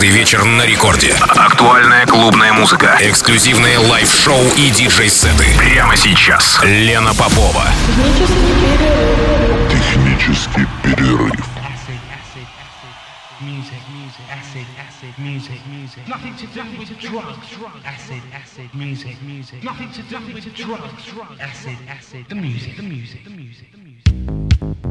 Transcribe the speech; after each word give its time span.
Каждый 0.00 0.18
вечер 0.18 0.42
на 0.44 0.64
рекорде. 0.64 1.14
Актуальная 1.20 2.06
клубная 2.06 2.54
музыка. 2.54 2.96
Эксклюзивные 3.02 3.76
live-шоу 3.76 4.40
и 4.56 4.70
диджей-сеты. 4.70 5.44
Прямо 5.58 5.94
сейчас. 5.94 6.58
Лена 6.62 7.12
Попова. 7.12 7.66
Технический 9.70 10.66
перерыв. 10.82 11.34
music, 13.42 13.82
music, 13.92 14.24
acid, 14.30 14.66
acid, 14.78 15.18
music, 15.18 15.60
music. 15.68 16.08
Nothing 16.08 16.34
to 16.34 16.46
do 16.46 16.62
with 16.78 16.98
drugs, 16.98 17.50
drugs. 17.50 17.84
Acid, 17.84 18.22
acid, 18.32 18.70
music, 18.72 19.16
music. 19.20 19.62
Nothing 19.62 19.90
to 19.92 20.02
do 20.02 20.16
with 20.32 20.54
drugs, 20.54 21.04
drugs. 21.12 21.40
Acid, 21.40 21.76
acid, 21.86 22.24
the 22.30 22.36
music, 22.36 22.76
the 22.78 22.82
music, 22.82 23.24
the 23.24 23.30
music, 23.30 23.72
the 23.72 23.78
music. 23.78 24.89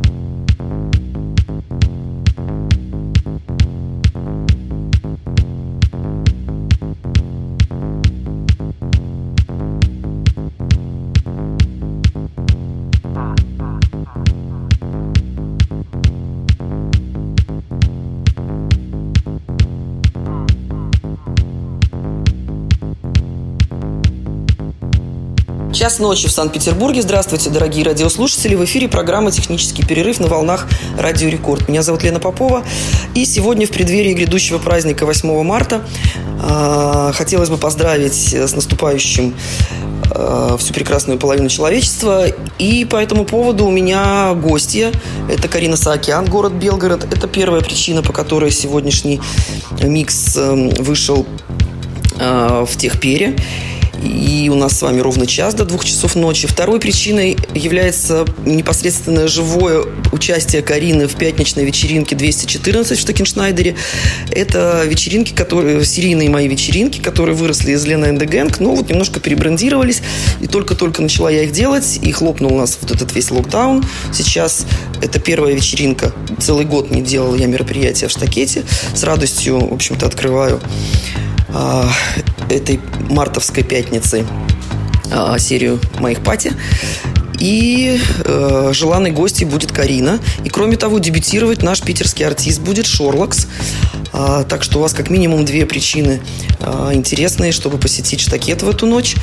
Час 25.90 25.98
ночи 25.98 26.28
в 26.28 26.32
Санкт-Петербурге. 26.32 27.02
Здравствуйте, 27.02 27.50
дорогие 27.50 27.84
радиослушатели. 27.84 28.54
В 28.54 28.64
эфире 28.64 28.88
программа 28.88 29.32
«Технический 29.32 29.84
перерыв» 29.84 30.20
на 30.20 30.28
волнах 30.28 30.68
«Радио 31.00 31.30
Рекорд». 31.30 31.68
Меня 31.68 31.82
зовут 31.82 32.04
Лена 32.04 32.20
Попова. 32.20 32.64
И 33.16 33.26
сегодня 33.26 33.66
в 33.66 33.72
преддверии 33.72 34.14
грядущего 34.14 34.60
праздника 34.60 35.08
8 35.08 35.42
марта 35.42 35.82
э, 36.44 37.12
хотелось 37.16 37.50
бы 37.50 37.58
поздравить 37.58 38.14
с 38.14 38.54
наступающим 38.54 39.34
э, 40.14 40.58
всю 40.60 40.76
прекрасную 40.76 41.18
половину 41.18 41.50
человечества. 41.50 42.28
И 42.60 42.86
по 42.86 42.98
этому 42.98 43.26
поводу 43.26 43.66
у 43.66 43.72
меня 43.72 44.36
гостья. 44.36 44.92
Это 45.28 45.48
Карина 45.48 45.76
Саакян, 45.76 46.26
город 46.26 46.54
Белгород. 46.54 47.12
Это 47.12 47.28
первая 47.28 47.62
причина, 47.62 48.04
по 48.04 48.14
которой 48.14 48.52
сегодняшний 48.52 49.22
микс 49.82 50.38
э, 50.38 50.70
вышел 50.78 51.26
э, 52.20 52.66
в 52.70 52.78
Техпере. 52.78 53.36
И 54.04 54.50
у 54.50 54.56
нас 54.56 54.78
с 54.78 54.82
вами 54.82 55.00
ровно 55.00 55.26
час 55.26 55.54
до 55.54 55.66
двух 55.66 55.84
часов 55.86 56.16
ночи. 56.16 56.48
Второй 56.48 56.80
причиной 56.80 57.38
является 57.54 58.26
непосредственное 58.46 59.28
живое 59.28 59.84
участие 60.12 60.62
Карины 60.62 61.08
в 61.08 61.16
пятничной 61.16 61.66
вечеринке 61.66 62.16
214 62.16 62.98
в 62.98 63.02
Штокеншнайдере. 63.02 63.76
Это 64.32 64.84
вечеринки, 64.86 65.34
которые, 65.34 65.84
серийные 65.84 66.30
мои 66.30 66.48
вечеринки, 66.48 67.00
которые 67.00 67.36
выросли 67.36 67.74
из 67.74 67.86
Лена 67.86 68.06
and 68.06 68.56
но 68.60 68.76
вот 68.76 68.90
немножко 68.90 69.20
перебрандировались. 69.20 70.02
И 70.42 70.48
только-только 70.48 71.02
начала 71.02 71.30
я 71.30 71.44
их 71.44 71.52
делать, 71.52 72.00
и 72.02 72.12
хлопнул 72.12 72.54
у 72.54 72.58
нас 72.58 72.78
вот 72.82 72.92
этот 72.92 73.14
весь 73.14 73.32
локдаун. 73.32 73.86
Сейчас 74.14 74.66
это 75.02 75.20
первая 75.20 75.54
вечеринка. 75.54 76.14
Целый 76.40 76.66
год 76.66 76.92
не 76.92 77.02
делал 77.02 77.36
я 77.36 77.48
мероприятия 77.48 78.08
в 78.08 78.12
Штакете. 78.12 78.64
С 78.94 79.04
радостью, 79.04 79.68
в 79.68 79.74
общем-то, 79.74 80.06
открываю 80.06 80.62
этой 82.50 82.80
мартовской 83.10 83.64
пятницы 83.64 84.26
а, 85.12 85.38
серию 85.40 85.80
моих 86.00 86.22
пати. 86.22 86.54
И 87.40 87.98
э, 88.26 88.72
желанной 88.74 89.12
гостьей 89.12 89.48
будет 89.48 89.72
Карина. 89.72 90.20
И 90.44 90.50
кроме 90.50 90.76
того, 90.76 91.00
дебютировать 91.00 91.64
наш 91.64 91.82
питерский 91.82 92.26
артист 92.26 92.60
будет 92.60 92.86
Шорлакс. 92.86 93.48
А, 94.12 94.44
так 94.44 94.62
что 94.62 94.80
у 94.80 94.82
вас 94.82 94.94
как 94.94 95.10
минимум 95.10 95.46
две 95.46 95.66
причины 95.66 96.20
а, 96.60 96.94
интересные, 96.94 97.54
чтобы 97.54 97.78
посетить 97.78 98.20
штакет 98.20 98.62
в 98.62 98.70
эту 98.70 98.86
ночь. 98.86 99.16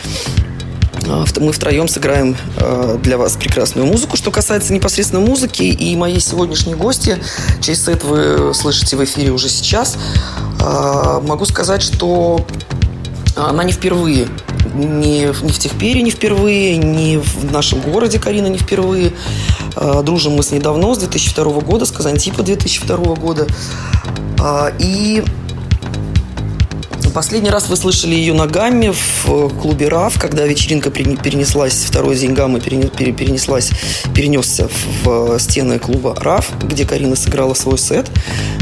А, 1.09 1.25
Мы 1.39 1.53
втроем 1.53 1.89
сыграем 1.89 2.37
э, 2.57 2.99
для 3.03 3.19
вас 3.19 3.37
прекрасную 3.37 3.87
музыку. 3.87 4.17
Что 4.17 4.31
касается 4.31 4.73
непосредственно 4.73 5.21
музыки 5.21 5.63
и 5.63 5.95
моей 5.95 6.21
сегодняшней 6.21 6.75
гости, 6.75 7.19
чей 7.61 7.77
сет 7.77 8.03
вы 8.03 8.55
слышите 8.55 8.97
в 8.97 9.05
эфире 9.05 9.31
уже 9.31 9.49
сейчас, 9.49 9.99
а, 10.56 10.56
могу 11.23 11.45
сказать, 11.45 11.83
что 11.83 12.45
она 13.37 13.65
не 13.65 13.73
впервые. 13.73 14.29
Не, 14.75 15.33
в- 15.33 15.43
не 15.45 15.53
в 15.53 15.59
Техпере 15.59 16.03
не 16.03 16.11
впервые, 16.11 16.77
не 16.77 17.19
в 17.19 17.51
нашем 17.53 17.81
городе 17.81 18.19
Карина 18.19 18.47
не 18.49 18.59
впервые. 18.59 19.13
А, 19.77 20.03
Дружим 20.03 20.33
мы 20.35 20.43
с 20.43 20.51
ней 20.51 20.59
давно, 20.61 20.95
с 20.95 20.99
2002 20.99 21.61
года, 21.61 21.87
с 21.87 21.91
Казантипа 21.93 22.43
2002 22.43 23.15
года. 23.15 23.47
А, 24.41 24.73
И 24.79 25.23
Последний 27.17 27.49
раз 27.49 27.71
вы 27.71 27.77
слышали 27.77 28.15
ее 28.15 28.35
на 28.35 28.47
гамме 28.47 28.93
в 28.93 29.27
э, 29.27 29.49
клубе 29.49 29.89
РАФ, 29.89 30.21
когда 30.21 30.45
вечеринка 30.45 30.91
пере- 30.91 31.17
перенеслась, 31.17 31.73
второй 31.73 32.15
день 32.15 32.35
гаммы 32.35 32.61
перене- 32.61 32.91
пере- 32.95 33.15
перенеслась, 33.15 33.71
перенесся 34.15 34.69
в 35.03 35.35
э, 35.35 35.39
стены 35.39 35.79
клуба 35.79 36.15
РАФ, 36.15 36.47
где 36.65 36.85
Карина 36.85 37.17
сыграла 37.17 37.55
свой 37.55 37.79
сет, 37.79 38.11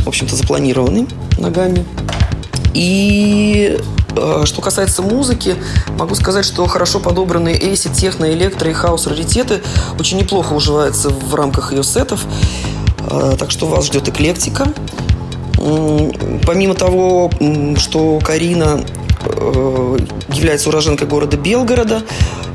в 0.04 0.08
общем-то, 0.08 0.36
запланированный 0.36 1.08
на 1.36 1.50
гамме. 1.50 1.84
И 2.74 3.76
э, 4.16 4.42
что 4.44 4.62
касается 4.62 5.02
музыки, 5.02 5.56
могу 5.98 6.14
сказать, 6.14 6.44
что 6.44 6.64
хорошо 6.66 7.00
подобранные 7.00 7.60
acid, 7.60 7.88
техно, 7.92 8.32
электро 8.32 8.70
и 8.70 8.72
хаус 8.72 9.08
раритеты 9.08 9.62
очень 9.98 10.16
неплохо 10.16 10.52
уживаются 10.52 11.08
в 11.08 11.34
рамках 11.34 11.72
ее 11.72 11.82
сетов. 11.82 12.24
Так 13.38 13.50
что 13.50 13.66
вас 13.66 13.86
ждет 13.86 14.08
эклектика. 14.08 14.72
Помимо 15.56 16.74
того, 16.74 17.30
что 17.76 18.18
Карина 18.20 18.80
э, 19.24 19.98
является 20.28 20.68
уроженкой 20.68 21.06
города 21.06 21.36
Белгорода 21.36 22.02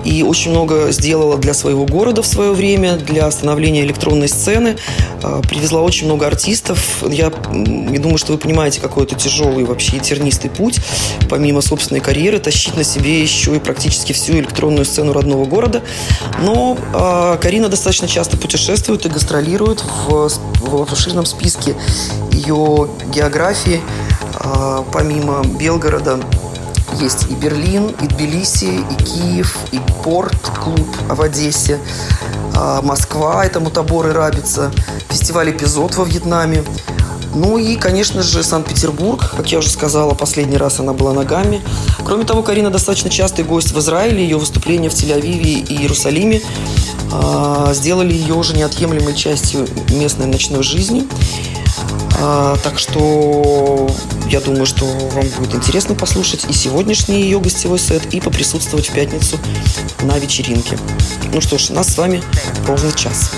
и 0.04 0.24
очень 0.24 0.52
много 0.52 0.92
сделала 0.92 1.38
для 1.38 1.54
своего 1.54 1.86
города 1.86 2.22
в 2.22 2.28
свое 2.28 2.54
время, 2.54 2.98
для 2.98 3.30
становления 3.32 3.84
электронной 3.84 4.28
сцены. 4.28 4.78
Э, 5.24 5.42
Привезла 5.48 5.82
очень 5.82 6.06
много 6.06 6.28
артистов. 6.28 7.04
Я, 7.08 7.32
я 7.52 8.00
думаю, 8.00 8.18
что 8.18 8.34
вы 8.34 8.38
понимаете, 8.38 8.82
какой 8.82 9.04
это 9.04 9.16
тяжелый 9.16 9.64
вообще 9.64 9.98
и 9.98 10.00
тернистый 10.00 10.50
путь, 10.50 10.80
помимо 11.30 11.62
собственной 11.62 12.02
карьеры, 12.02 12.40
тащить 12.40 12.76
на 12.76 12.84
себе 12.84 13.22
еще 13.22 13.56
и 13.56 13.60
практически 13.60 14.14
всю 14.14 14.34
электронную 14.34 14.86
сцену 14.86 15.14
родного 15.14 15.46
города. 15.46 15.82
Но 16.42 16.78
э, 16.94 17.38
Карина 17.42 17.70
достаточно 17.70 18.08
часто 18.08 18.38
путешествует 18.38 19.06
и 19.06 19.10
гастролирует 19.10 19.84
в, 20.08 20.30
в 20.62 20.82
обширном 20.82 21.26
списке 21.26 21.76
ее 22.32 22.90
географии. 23.14 23.82
А, 24.36 24.84
Помимо 24.92 25.44
Белгорода 25.44 26.20
есть 27.00 27.28
и 27.30 27.34
Берлин, 27.34 27.88
и 28.02 28.08
Тбилиси, 28.08 28.84
и 28.90 29.04
Киев, 29.04 29.58
и 29.72 29.80
Порт-клуб 30.04 30.88
в 31.08 31.22
Одессе, 31.22 31.80
а, 32.56 32.82
Москва, 32.82 33.46
это 33.46 33.60
Мутабор 33.60 34.08
и 34.08 34.12
Рабица, 34.12 34.72
фестиваль 35.10 35.52
«Эпизод» 35.52 35.96
во 35.96 36.06
Вьетнаме. 36.06 36.64
Ну 37.34 37.58
и, 37.58 37.76
конечно 37.76 38.24
же, 38.24 38.44
Санкт-Петербург. 38.44 39.34
Как 39.38 39.52
я 39.52 39.60
уже 39.60 39.70
сказала, 39.70 40.14
последний 40.14 40.58
раз 40.58 40.80
она 40.80 40.94
была 40.94 41.14
на 41.14 41.26
Гамме. 41.26 41.62
Кроме 42.04 42.26
того, 42.26 42.42
Карина 42.42 42.72
достаточно 42.72 43.10
частый 43.10 43.46
гость 43.46 43.72
в 43.72 43.80
Израиле. 43.80 44.24
Ее 44.24 44.38
выступления 44.38 44.90
в 44.90 44.94
Тель-Авиве 44.94 45.66
и 45.68 45.76
Иерусалиме 45.76 46.42
а, 47.12 47.72
сделали 47.74 48.14
ее 48.14 48.34
уже 48.34 48.56
неотъемлемой 48.56 49.16
частью 49.16 49.68
местной 49.90 50.26
ночной 50.26 50.64
жизни. 50.64 51.08
А, 52.22 52.58
так 52.58 52.80
что 52.80 53.90
я 54.30 54.42
думаю, 54.42 54.66
что 54.66 54.86
вам 54.86 55.28
будет 55.38 55.56
интересно 55.56 55.96
послушать 55.96 56.46
и 56.50 56.54
сегодняшний 56.54 57.22
ее 57.22 57.40
гостевой 57.40 57.80
сет, 57.80 58.14
и 58.14 58.20
поприсутствовать 58.20 58.90
в 58.90 58.94
пятницу 58.94 59.40
на 60.02 60.18
вечеринке. 60.18 60.78
Ну 61.34 61.42
что 61.42 61.58
ж, 61.58 61.70
нас 61.70 61.88
с 61.88 61.98
вами 61.98 62.22
ровно 62.68 62.92
час. 62.92 63.32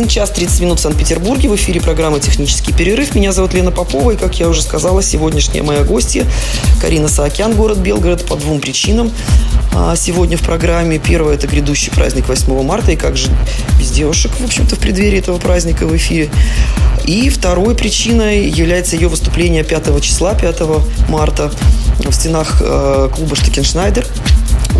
1 0.00 0.08
час 0.08 0.30
30 0.30 0.60
минут 0.62 0.78
в 0.78 0.82
Санкт-Петербурге. 0.82 1.50
В 1.50 1.56
эфире 1.56 1.78
программа 1.78 2.20
«Технический 2.20 2.72
перерыв». 2.72 3.14
Меня 3.14 3.32
зовут 3.32 3.52
Лена 3.52 3.70
Попова. 3.70 4.12
И, 4.12 4.16
как 4.16 4.40
я 4.40 4.48
уже 4.48 4.62
сказала, 4.62 5.02
сегодняшняя 5.02 5.62
моя 5.62 5.84
гостья 5.84 6.24
Карина 6.80 7.06
Саакян, 7.06 7.54
город 7.54 7.76
Белгород, 7.76 8.24
по 8.24 8.36
двум 8.36 8.60
причинам. 8.60 9.12
А, 9.74 9.94
сегодня 9.96 10.38
в 10.38 10.40
программе 10.40 10.98
первое– 10.98 11.34
это 11.36 11.46
грядущий 11.48 11.92
праздник 11.92 12.28
8 12.28 12.62
марта. 12.62 12.92
И 12.92 12.96
как 12.96 13.18
же 13.18 13.28
без 13.78 13.90
девушек, 13.90 14.30
в 14.40 14.44
общем-то, 14.44 14.76
в 14.76 14.78
преддверии 14.78 15.18
этого 15.18 15.36
праздника 15.36 15.86
в 15.86 15.94
эфире. 15.94 16.30
И 17.04 17.28
второй 17.28 17.74
причиной 17.74 18.48
является 18.48 18.96
ее 18.96 19.08
выступление 19.08 19.64
5 19.64 20.00
числа, 20.00 20.32
5 20.32 20.60
марта 21.10 21.52
в 21.98 22.12
стенах 22.12 22.62
э, 22.62 23.10
клуба 23.14 23.36
«Штекеншнайдер» 23.36 24.06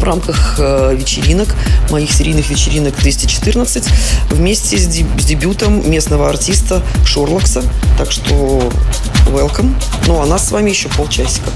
в 0.01 0.05
рамках 0.05 0.57
э, 0.59 0.95
вечеринок, 0.97 1.55
моих 1.91 2.11
серийных 2.13 2.49
вечеринок 2.49 2.97
214, 2.97 3.85
вместе 4.31 4.79
с, 4.79 4.87
дебютом 4.87 5.89
местного 5.89 6.29
артиста 6.29 6.83
Шорлокса. 7.05 7.63
Так 7.99 8.11
что 8.11 8.73
welcome. 9.27 9.75
Ну, 10.07 10.21
а 10.21 10.27
нас 10.27 10.49
с 10.49 10.53
вами 10.53 10.71
еще 10.71 10.89
полчасика. 10.89 11.51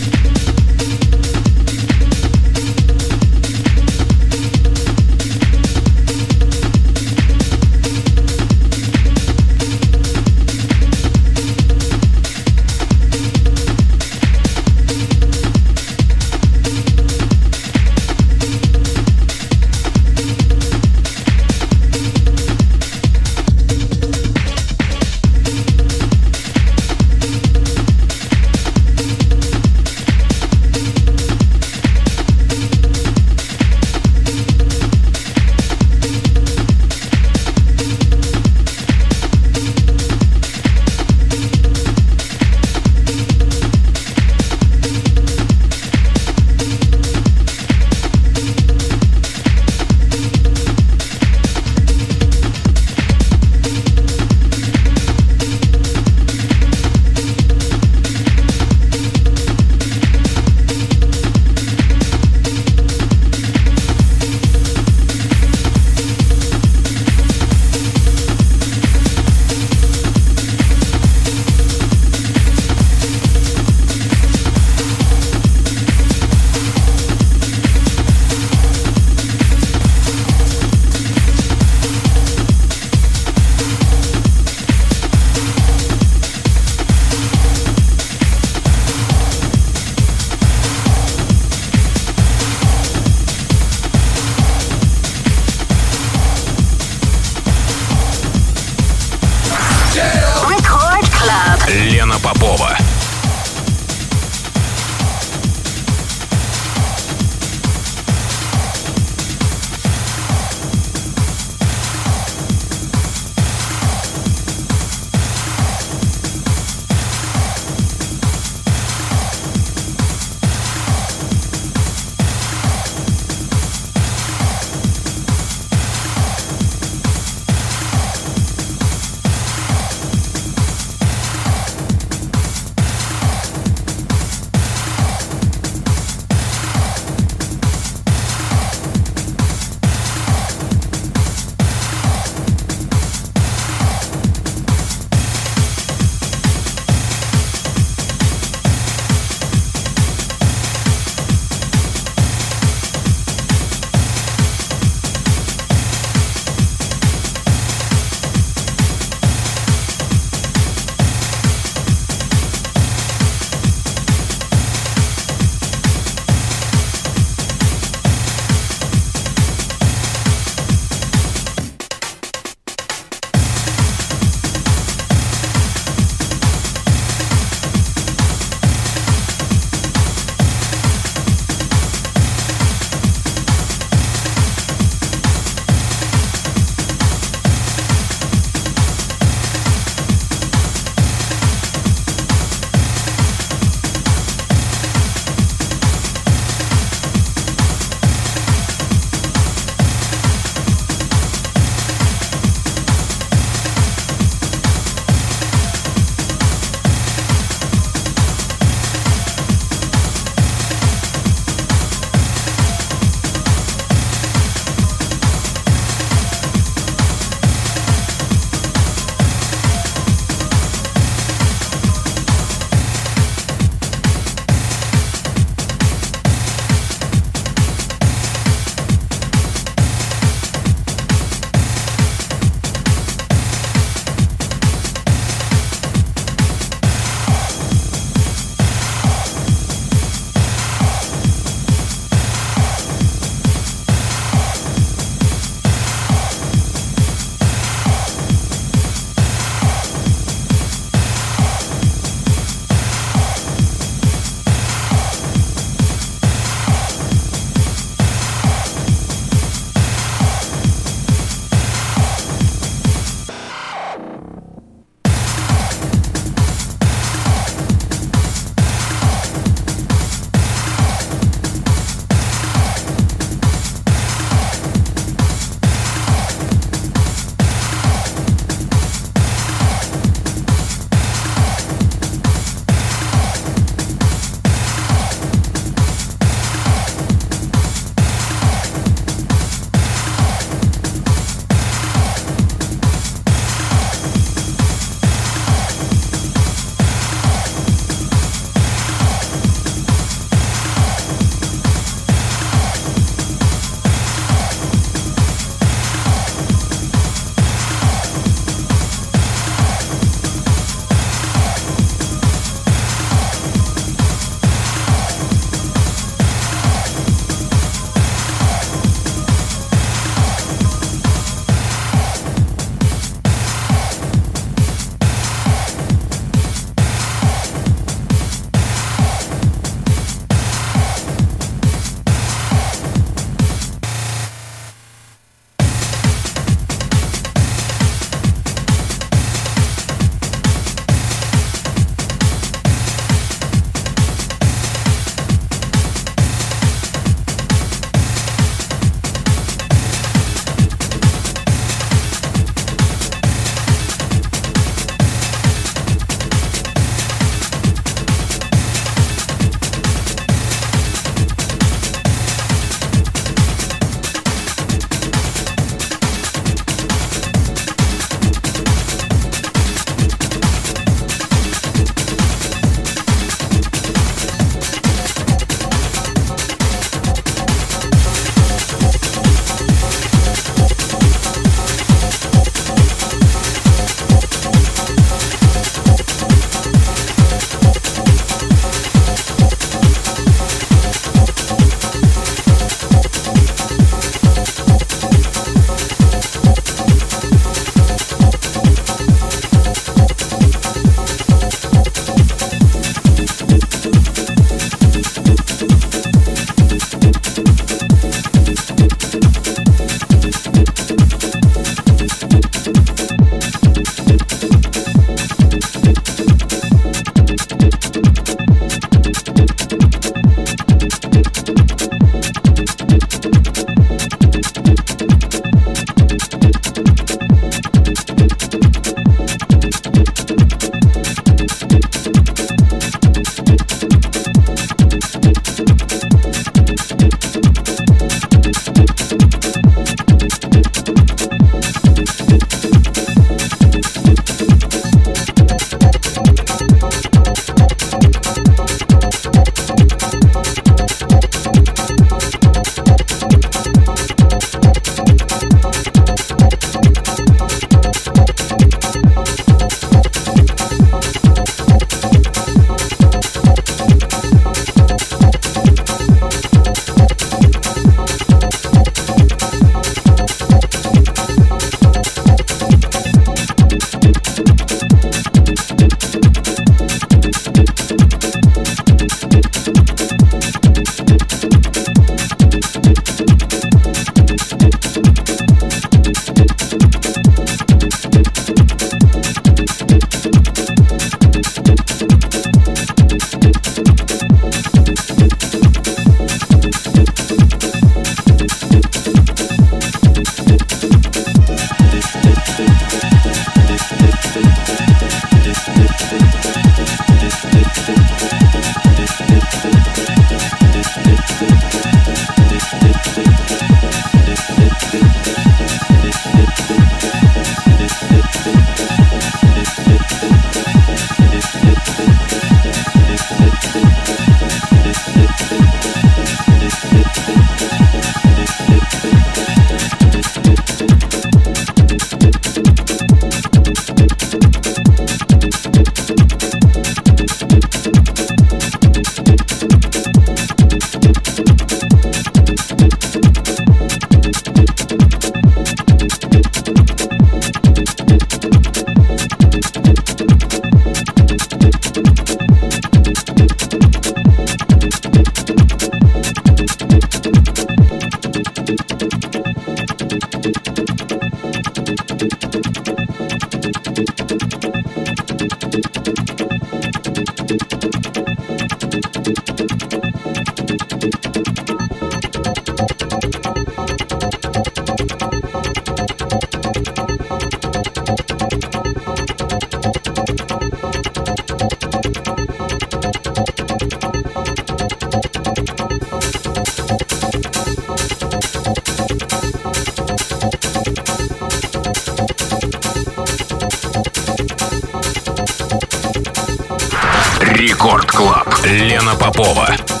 Лена 599.11 599.15
Попова. 599.15 600.00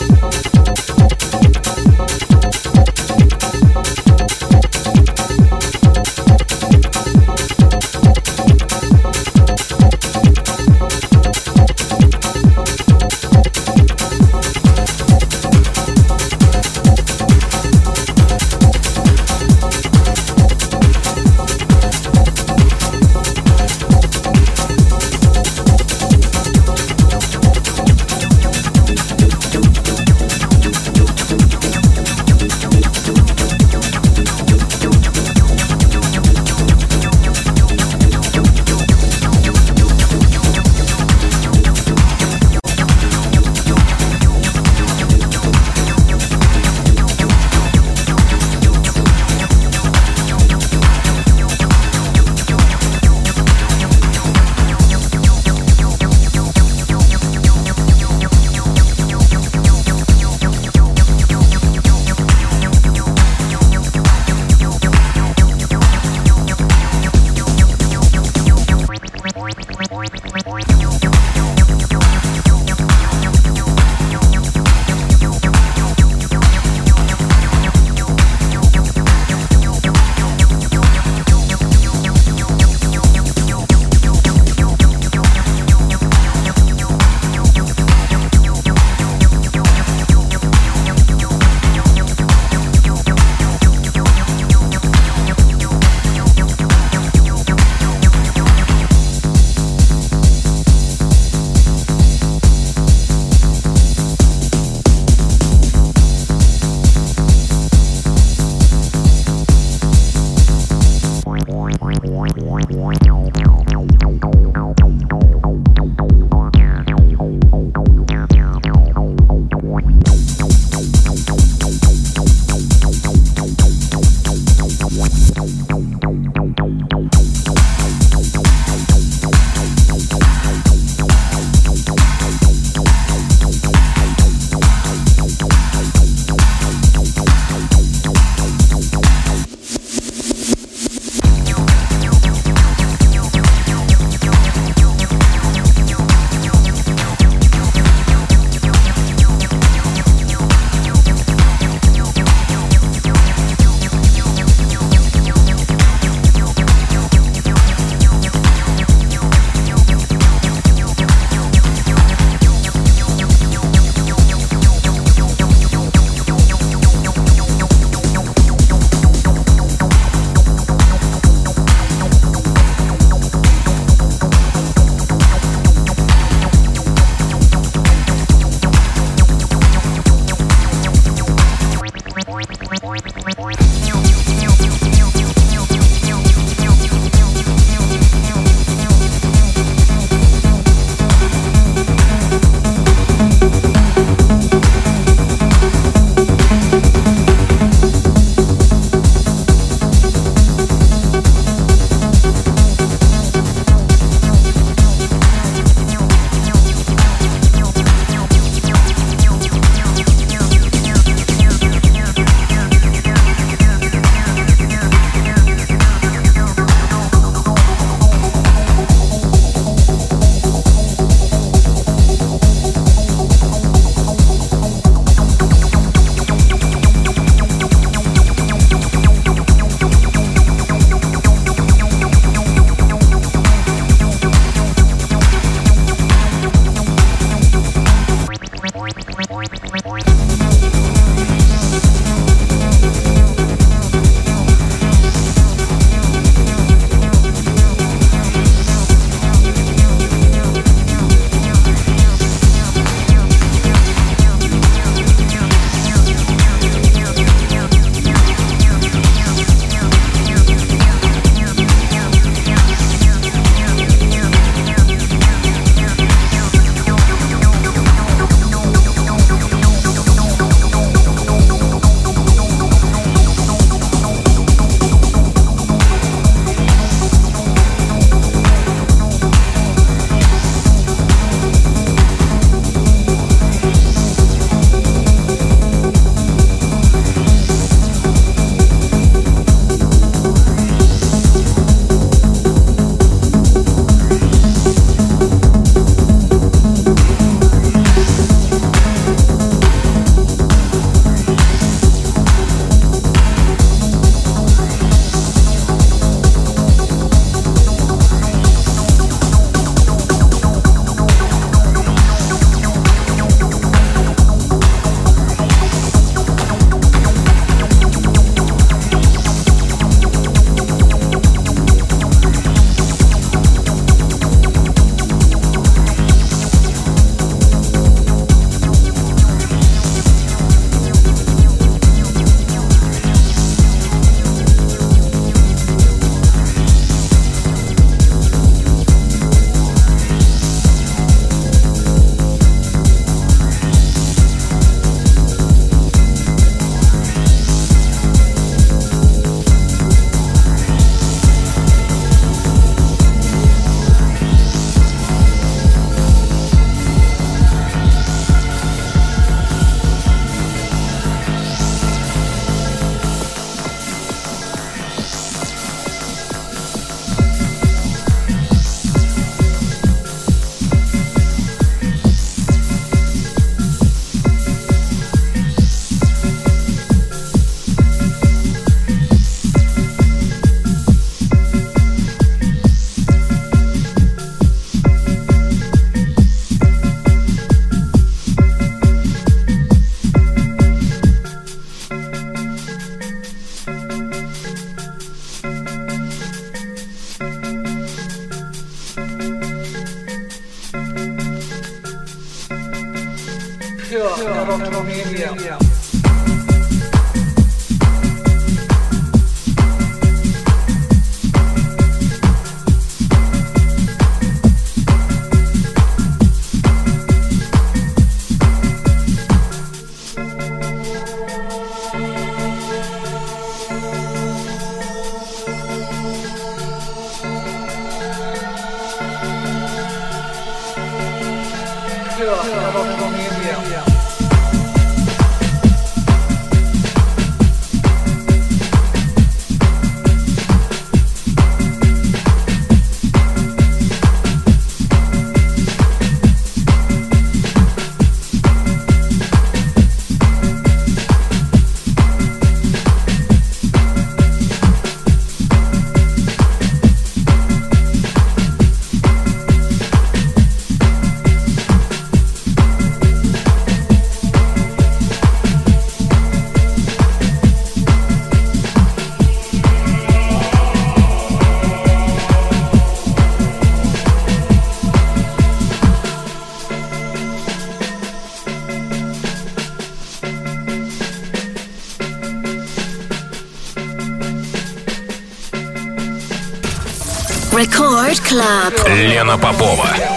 Лена 488.87 489.37
Попова. 489.37 490.10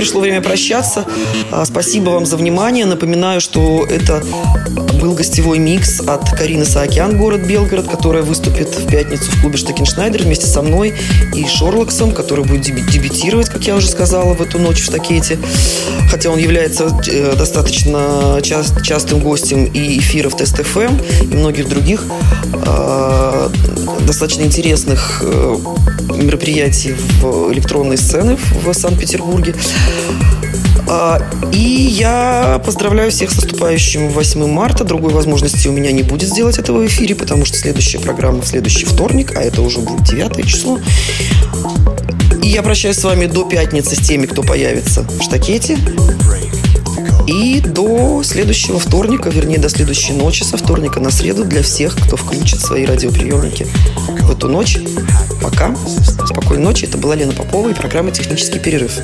Пришло 0.00 0.22
время 0.22 0.40
прощаться. 0.40 1.04
А, 1.52 1.66
спасибо 1.66 2.10
вам 2.10 2.24
за 2.24 2.38
внимание. 2.38 2.86
Напоминаю, 2.86 3.42
что 3.42 3.86
это 3.86 4.22
был 5.00 5.14
гостевой 5.14 5.58
микс 5.58 6.00
от 6.00 6.30
Карины 6.30 6.64
Саакян, 6.64 7.16
город 7.16 7.46
Белгород, 7.46 7.88
которая 7.88 8.22
выступит 8.22 8.68
в 8.68 8.86
пятницу 8.86 9.30
в 9.30 9.40
клубе 9.40 9.56
Штакеншнайдер 9.56 10.22
вместе 10.22 10.46
со 10.46 10.60
мной 10.60 10.94
и 11.34 11.46
Шорлоксом, 11.46 12.12
который 12.12 12.44
будет 12.44 12.62
дебютировать, 12.62 13.48
как 13.48 13.66
я 13.66 13.76
уже 13.76 13.88
сказала, 13.88 14.34
в 14.34 14.42
эту 14.42 14.58
ночь 14.58 14.80
в 14.80 14.84
Штакете. 14.84 15.38
Хотя 16.10 16.30
он 16.30 16.38
является 16.38 16.88
э, 17.08 17.34
достаточно 17.36 18.40
частым 18.42 19.20
гостем 19.20 19.64
и 19.64 19.98
эфиров 19.98 20.36
Тест 20.36 20.62
FM, 20.62 20.80
эм, 20.80 21.00
и 21.22 21.36
многих 21.36 21.68
других 21.68 22.04
э, 22.66 23.48
достаточно 24.06 24.42
интересных 24.42 25.22
э, 25.24 25.56
мероприятий 26.16 26.94
в 27.20 27.52
электронной 27.52 27.96
сцены 27.96 28.36
в 28.64 28.72
Санкт-Петербурге. 28.74 29.54
А, 30.92 31.22
и 31.52 31.58
я 31.58 32.60
поздравляю 32.66 33.12
всех 33.12 33.30
с 33.30 33.36
наступающим 33.36 34.08
8 34.08 34.46
марта. 34.48 34.82
Другой 34.82 35.12
возможности 35.12 35.68
у 35.68 35.72
меня 35.72 35.92
не 35.92 36.02
будет 36.02 36.28
сделать 36.28 36.58
этого 36.58 36.78
в 36.78 36.86
эфире, 36.88 37.14
потому 37.14 37.44
что 37.44 37.56
следующая 37.56 38.00
программа 38.00 38.42
в 38.42 38.46
следующий 38.48 38.86
вторник, 38.86 39.36
а 39.36 39.40
это 39.40 39.62
уже 39.62 39.78
будет 39.78 40.02
9 40.02 40.44
число. 40.48 40.80
И 42.42 42.48
я 42.48 42.64
прощаюсь 42.64 42.96
с 42.96 43.04
вами 43.04 43.26
до 43.26 43.44
пятницы 43.44 43.94
с 43.94 44.00
теми, 44.00 44.26
кто 44.26 44.42
появится 44.42 45.02
в 45.02 45.22
штакете. 45.22 45.78
И 47.28 47.60
до 47.60 48.22
следующего 48.24 48.80
вторника, 48.80 49.30
вернее, 49.30 49.58
до 49.58 49.68
следующей 49.68 50.14
ночи, 50.14 50.42
со 50.42 50.56
вторника 50.56 50.98
на 50.98 51.12
среду, 51.12 51.44
для 51.44 51.62
всех, 51.62 51.94
кто 51.94 52.16
включит 52.16 52.60
свои 52.60 52.84
радиоприемники 52.84 53.64
в 54.22 54.30
эту 54.32 54.48
ночь. 54.48 54.78
Пока. 55.40 55.72
Спокойной 56.26 56.64
ночи. 56.64 56.86
Это 56.86 56.98
была 56.98 57.14
Лена 57.14 57.32
Попова 57.32 57.68
и 57.68 57.74
программа 57.74 58.10
«Технический 58.10 58.58
перерыв». 58.58 58.98